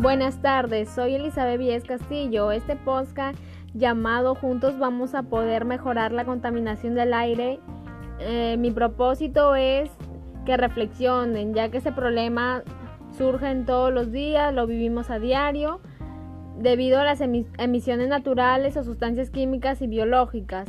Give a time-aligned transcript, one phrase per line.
[0.00, 2.52] Buenas tardes, soy Elizabeth Víez Castillo.
[2.52, 3.36] Este podcast
[3.74, 7.58] llamado Juntos vamos a poder mejorar la contaminación del aire.
[8.20, 9.90] Eh, mi propósito es
[10.46, 12.62] que reflexionen, ya que ese problema
[13.10, 15.80] surge en todos los días, lo vivimos a diario,
[16.60, 20.68] debido a las emisiones naturales o sustancias químicas y biológicas.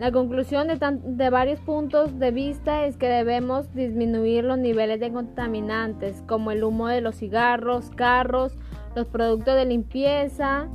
[0.00, 5.12] La conclusión de, de, varios puntos de vista es que debemos disminuir los niveles de
[5.12, 8.56] contaminantes, como el humo de los cigarros, carros,
[8.96, 10.68] los productos de limpieza,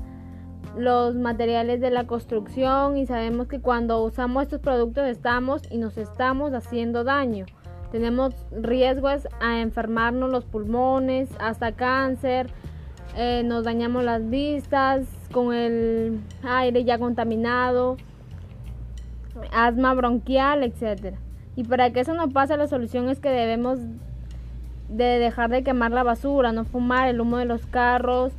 [0.77, 5.97] los materiales de la construcción y sabemos que cuando usamos estos productos estamos y nos
[5.97, 7.47] estamos haciendo daño.
[7.91, 12.51] Tenemos riesgos a enfermarnos los pulmones, hasta cáncer,
[13.17, 17.97] eh, nos dañamos las vistas con el aire ya contaminado
[19.51, 21.15] asma bronquial, etc.
[21.55, 23.79] Y para que eso no pase, la solución es que debemos
[24.89, 28.33] de dejar de quemar la basura, no fumar el humo de los carros,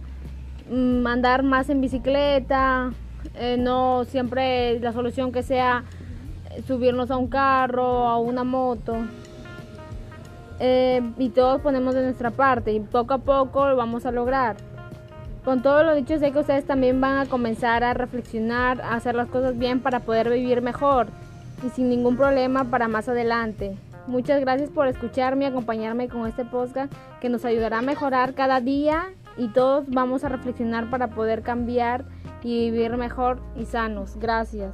[0.70, 2.92] mm, andar más en bicicleta,
[3.34, 5.84] eh, no siempre la solución que sea
[6.66, 8.96] subirnos a un carro, a una moto.
[10.58, 14.56] Eh, y todos ponemos de nuestra parte y poco a poco lo vamos a lograr.
[15.46, 19.14] Con todo lo dicho, sé que ustedes también van a comenzar a reflexionar, a hacer
[19.14, 21.06] las cosas bien para poder vivir mejor
[21.64, 23.76] y sin ningún problema para más adelante.
[24.08, 28.60] Muchas gracias por escucharme y acompañarme con este podcast que nos ayudará a mejorar cada
[28.60, 29.04] día
[29.36, 32.04] y todos vamos a reflexionar para poder cambiar
[32.42, 34.16] y vivir mejor y sanos.
[34.18, 34.72] Gracias.